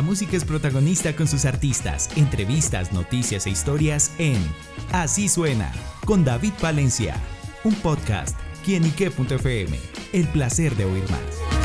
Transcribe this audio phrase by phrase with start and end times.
[0.00, 4.38] La música es protagonista con sus artistas, entrevistas, noticias e historias en
[4.92, 5.70] Así suena
[6.06, 7.16] con David Valencia,
[7.64, 8.34] un podcast
[8.64, 9.78] quienique.fm.
[10.14, 11.59] El placer de oír más.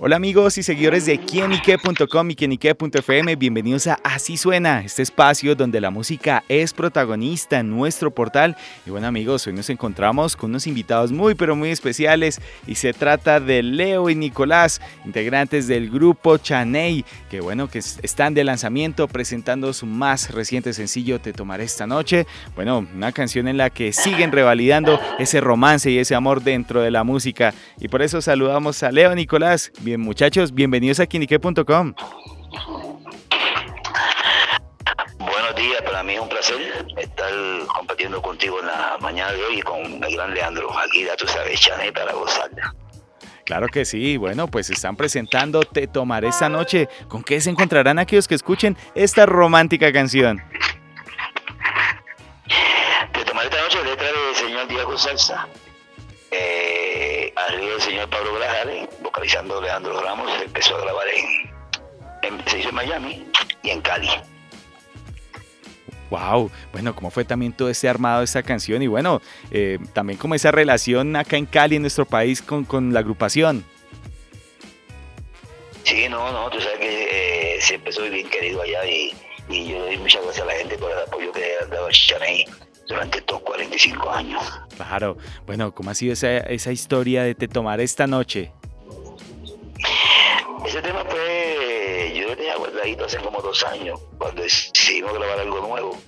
[0.00, 5.80] Hola amigos y seguidores de quienique.com y quienique.fm, bienvenidos a Así Suena, este espacio donde
[5.80, 8.56] la música es protagonista en nuestro portal.
[8.86, 12.92] Y bueno amigos, hoy nos encontramos con unos invitados muy pero muy especiales y se
[12.92, 19.08] trata de Leo y Nicolás, integrantes del grupo Chaney, que bueno, que están de lanzamiento
[19.08, 22.24] presentando su más reciente sencillo Te tomaré esta noche.
[22.54, 26.92] Bueno, una canción en la que siguen revalidando ese romance y ese amor dentro de
[26.92, 27.52] la música.
[27.80, 29.72] Y por eso saludamos a Leo y Nicolás.
[29.88, 31.94] Bien, muchachos, bienvenidos a Kinique.com.
[35.18, 37.32] Buenos días, para mí es un placer estar
[37.74, 40.68] compartiendo contigo en la mañana de hoy con el gran Leandro.
[40.78, 42.74] Aquí ya tú sabes, Chané para gozarla.
[43.46, 46.90] Claro que sí, bueno, pues están presentando Te Tomaré esta noche.
[47.08, 50.38] ¿Con qué se encontrarán aquellos que escuchen esta romántica canción?
[53.14, 55.48] Te Tomaré esta noche, letra de señor Diego Salsa.
[57.48, 62.74] Arriba el señor Pablo Grajales, vocalizando Leandro Ramos, empezó a grabar en, se hizo en
[62.74, 63.26] Miami
[63.62, 64.10] y en Cali.
[66.10, 68.82] Wow, bueno, ¿cómo fue también todo ese armado de esa canción?
[68.82, 72.92] Y bueno, eh, también como esa relación acá en Cali, en nuestro país, con, con
[72.92, 73.64] la agrupación.
[75.84, 79.14] Sí, no, no, tú sabes que eh, siempre soy bien querido allá y,
[79.48, 81.90] y, yo doy muchas gracias a la gente por el apoyo que ha dado a
[81.90, 82.44] Chaney
[82.88, 84.42] durante estos 45 años.
[84.76, 88.52] Claro, bueno, ¿cómo ha sido esa, esa historia de Te Tomar esta noche?
[90.66, 95.60] Ese tema fue, yo lo tenía guardadito hace como dos años, cuando decidimos grabar algo
[95.60, 95.98] nuevo.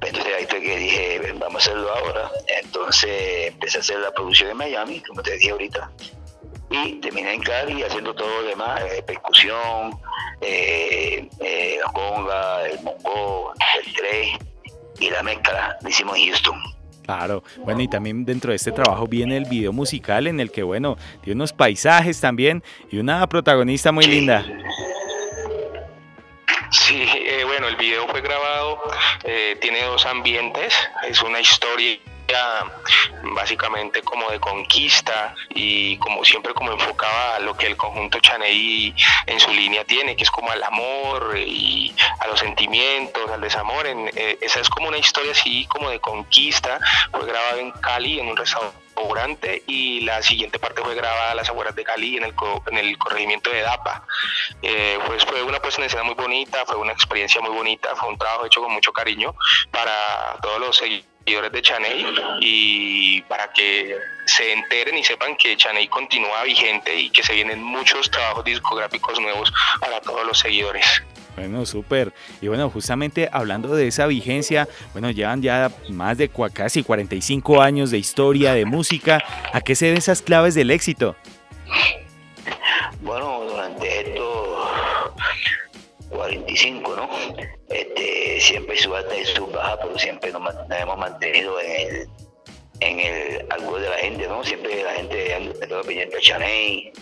[0.00, 2.30] Entonces ahí fue que dije, vamos a hacerlo ahora.
[2.62, 5.90] Entonces empecé a hacer la producción en Miami, como te dije ahorita.
[6.70, 10.00] Y terminé en Cali haciendo todo lo demás, eh, percusión,
[10.40, 12.80] eh, eh, la conga, el
[15.22, 16.58] la mezcla la hicimos en Houston.
[17.04, 20.62] Claro, bueno, y también dentro de este trabajo viene el video musical en el que,
[20.62, 24.44] bueno, tiene unos paisajes también y una protagonista muy linda.
[26.70, 28.80] Sí, eh, bueno, el video fue grabado,
[29.24, 30.74] eh, tiene dos ambientes,
[31.08, 31.98] es una historia
[33.34, 38.94] básicamente como de conquista y como siempre como enfocaba lo que el conjunto Chaney
[39.26, 43.86] en su línea tiene, que es como al amor y a los sentimientos, al desamor.
[43.86, 46.78] En, eh, esa es como una historia así como de conquista.
[47.10, 48.81] Fue grabada en Cali, en un restaurante
[49.66, 52.34] y la siguiente parte fue grabada a las afueras de Cali en el,
[52.70, 54.06] en el corregimiento de Dapa.
[54.62, 58.08] Eh, pues fue una puesta en escena muy bonita, fue una experiencia muy bonita, fue
[58.08, 59.34] un trabajo hecho con mucho cariño
[59.70, 63.96] para todos los seguidores de Chaney y para que
[64.26, 69.20] se enteren y sepan que Chaney continúa vigente y que se vienen muchos trabajos discográficos
[69.20, 71.02] nuevos para todos los seguidores.
[71.36, 72.12] Bueno, súper.
[72.40, 77.90] Y bueno, justamente hablando de esa vigencia, bueno, llevan ya más de casi 45 años
[77.90, 79.22] de historia, de música.
[79.52, 81.16] ¿A qué se ven esas claves del éxito?
[83.00, 84.58] Bueno, durante estos
[86.10, 87.08] 45, ¿no?
[87.68, 92.08] Este, siempre su alta y su baja, pero siempre nos, hemos mantenido en el,
[92.80, 94.44] en el algo de la gente, ¿no?
[94.44, 96.92] Siempre la gente está pendiente a Chaney,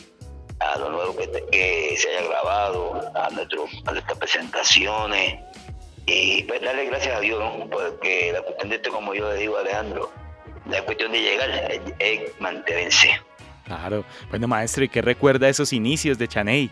[0.60, 5.40] a lo nuevo que, se haya grabado, a, nuestro, a nuestras presentaciones.
[6.06, 7.68] Y pues darle gracias a Dios, ¿no?
[7.68, 10.10] Porque la cuestión de esto, como yo le digo a Alejandro,
[10.66, 13.20] la cuestión de llegar es, es mantenerse.
[13.64, 14.04] Claro.
[14.30, 16.70] Bueno, maestro, ¿y qué recuerda esos inicios de Chaney?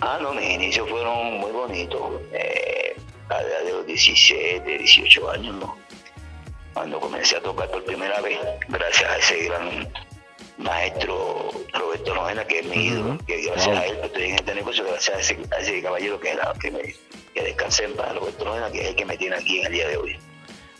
[0.00, 2.20] Ah, no, mis inicios fueron muy bonitos.
[2.32, 2.96] Eh,
[3.28, 5.76] a la de los 17, 18 años, ¿no?
[6.74, 9.88] Cuando comencé a tocar por primera vez, gracias a ese gran
[10.58, 11.29] maestro
[12.00, 15.16] Roberto Novena, que es mi ídolo, que gracias a él estoy en este negocio, gracias
[15.16, 16.94] a ese, a ese caballero que, que, me,
[17.34, 19.72] que descansé en paz, Roberto Novena, que es el que me tiene aquí en el
[19.72, 20.18] día de hoy.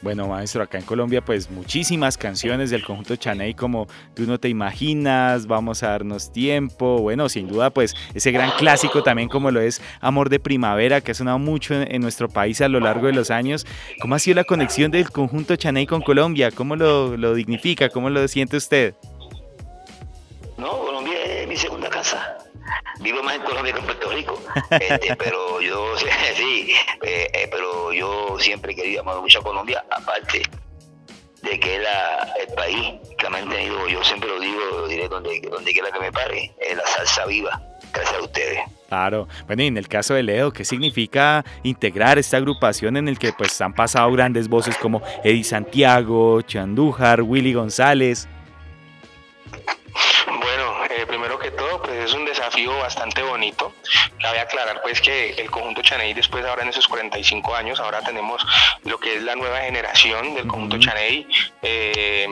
[0.00, 4.48] Bueno, maestro, acá en Colombia, pues muchísimas canciones del conjunto Chaney, como Tú no te
[4.48, 7.00] imaginas, Vamos a darnos tiempo.
[7.00, 11.10] Bueno, sin duda, pues ese gran clásico también, como lo es Amor de Primavera, que
[11.10, 13.66] ha sonado mucho en, nuestro país a lo largo de los años.
[14.00, 16.50] ¿Cómo ha sido la conexión del conjunto Chaney con Colombia?
[16.50, 17.90] ¿Cómo lo, lo dignifica?
[17.90, 18.94] ¿Cómo lo siente usted?
[20.56, 20.89] No,
[21.50, 22.38] mi segunda casa
[23.00, 25.98] vivo más en Colombia que en Puerto Rico, este, pero yo
[26.36, 30.42] sí, eh, eh, pero yo siempre he querido amar mucho a Colombia, aparte
[31.42, 31.82] de que es
[32.46, 35.98] el país que ha mantenido, yo siempre lo digo, lo diré donde, donde quiera que
[35.98, 37.60] me pare, es la salsa viva,
[37.92, 38.60] gracias a ustedes.
[38.86, 43.18] Claro, bueno, y en el caso de Leo, ¿qué significa integrar esta agrupación en el
[43.18, 48.28] que pues han pasado grandes voces como Eddie Santiago, Chandújar, Willy González?
[52.68, 53.72] Bastante bonito.
[54.20, 58.44] Cabe aclarar pues que el conjunto Chaney después ahora en esos 45 años, ahora tenemos
[58.84, 61.26] lo que es la nueva generación del conjunto Chaney.
[61.62, 62.26] Eh,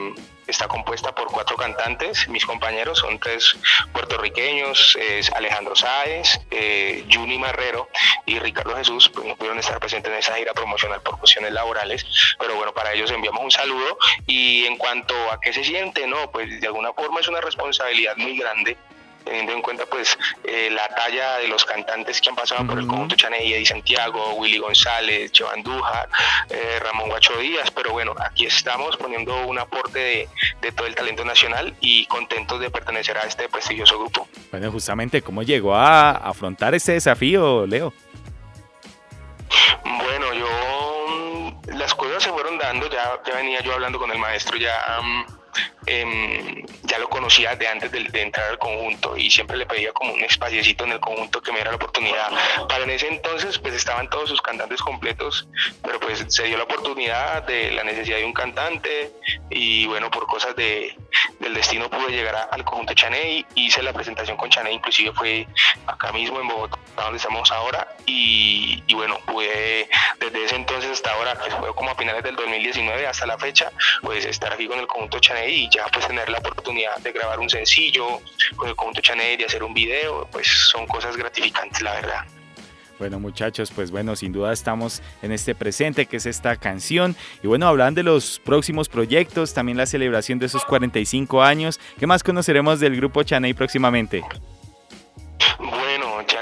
[0.48, 3.54] está compuesta por cuatro cantantes, mis compañeros son tres
[3.92, 7.88] puertorriqueños, es Alejandro Sáez, eh, Juni Marrero
[8.24, 12.06] y Ricardo Jesús, pues no pudieron estar presentes en esa gira promocional por cuestiones laborales,
[12.38, 16.30] pero bueno, para ellos enviamos un saludo y en cuanto a qué se siente, no,
[16.30, 18.76] pues de alguna forma es una responsabilidad muy grande
[19.28, 22.86] teniendo en cuenta pues eh, la talla de los cantantes que han pasado por el
[22.86, 25.62] conjunto Chaney, Eddie Santiago, Willy González, Joan
[26.48, 30.28] eh, Ramón Guacho Díaz, pero bueno, aquí estamos poniendo un aporte de,
[30.62, 34.26] de, todo el talento nacional y contentos de pertenecer a este prestigioso grupo.
[34.50, 37.92] Bueno, justamente, ¿cómo llegó a afrontar este desafío, Leo?
[39.84, 40.46] Bueno, yo
[41.08, 45.00] mm, las cosas se fueron dando, ya, ya venía yo hablando con el maestro ya...
[45.00, 45.37] Um,
[45.86, 50.12] eh, ya lo conocía de antes de, entrar al conjunto y siempre le pedía como
[50.12, 52.30] un espaciecito en el conjunto que me diera la oportunidad.
[52.68, 55.48] Para en ese entonces pues estaban todos sus cantantes completos,
[55.82, 59.12] pero pues se dio la oportunidad de la necesidad de un cantante
[59.50, 60.96] y bueno, por cosas de,
[61.48, 65.48] del destino pude llegar al conjunto Chaney, hice la presentación con Chaney, inclusive fue
[65.86, 69.88] acá mismo en Bogotá, donde estamos ahora y, y bueno, pude
[70.20, 73.72] desde ese entonces hasta ahora, fue como a finales del 2019 hasta la fecha,
[74.02, 77.38] pues estar aquí con el conjunto Chaney y ya pues tener la oportunidad de grabar
[77.40, 78.20] un sencillo
[78.56, 82.37] con el conjunto Chanel, de hacer un video, pues son cosas gratificantes, la verdad.
[82.98, 87.14] Bueno muchachos, pues bueno, sin duda estamos en este presente que es esta canción.
[87.42, 91.78] Y bueno, hablan de los próximos proyectos, también la celebración de esos 45 años.
[91.98, 94.24] ¿Qué más conoceremos del grupo Chaney próximamente?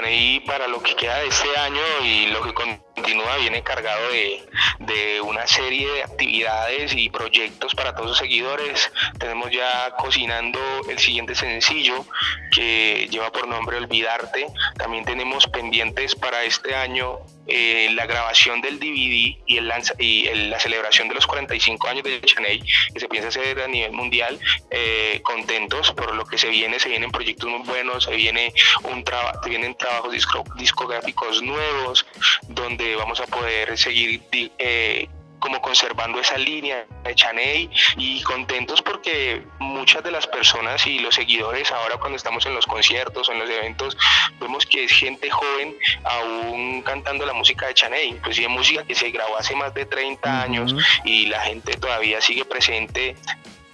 [0.07, 4.47] Chaney para lo que queda de este año y lo que continúa viene cargado de,
[4.79, 8.91] de, una serie de actividades y proyectos para todos sus seguidores.
[9.19, 10.59] Tenemos ya cocinando
[10.89, 12.05] el siguiente sencillo
[12.51, 14.47] que lleva por nombre Olvidarte.
[14.77, 20.59] También tenemos pendientes para este año eh, la grabación del DVD y, el y la
[20.59, 22.61] celebración de los 45 años de Chaney,
[22.93, 24.39] que se piensa hacer a nivel mundial,
[24.69, 28.53] eh, contentos por lo que se viene, se vienen proyectos muy buenos, se, viene
[28.83, 29.03] un
[29.43, 30.13] se vienen trabajos
[30.57, 32.05] discográficos nuevos,
[32.47, 35.07] donde vamos a poder seguir eh,
[35.39, 41.15] como conservando esa línea de Chaney y contentos porque muchas de las personas y los
[41.15, 43.97] seguidores ahora cuando estamos en los conciertos o en los eventos
[44.39, 49.11] vemos que es gente joven aún cantando la música de Chaney, inclusive música que se
[49.11, 53.15] grabó hace más de 30 años y la gente todavía sigue presente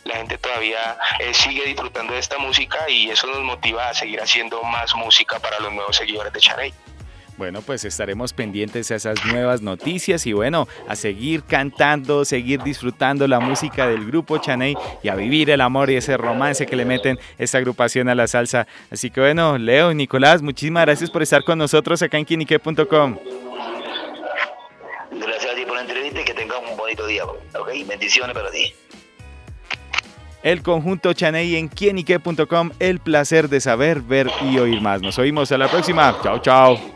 [0.06, 4.22] la gente todavía eh, sigue disfrutando de esta música y eso nos motiva a seguir
[4.22, 6.74] haciendo más música para los nuevos seguidores de Chaney.
[7.38, 13.28] Bueno, pues estaremos pendientes a esas nuevas noticias y bueno, a seguir cantando, seguir disfrutando
[13.28, 16.86] la música del grupo Chaney y a vivir el amor y ese romance que le
[16.86, 18.68] meten esta agrupación a la salsa.
[18.92, 23.18] Así que bueno, Leo y Nicolás, muchísimas gracias por estar con nosotros acá en quinique.com.
[25.12, 27.26] Gracias a ti por la entrevista y que tengas un bonito día.
[27.26, 27.70] ¿ok?
[27.88, 28.74] Bendiciones para ti.
[30.44, 35.02] El conjunto Chaney en quienique.com, el placer de saber, ver y oír más.
[35.02, 36.20] Nos oímos a la próxima.
[36.22, 36.93] Chao, chao.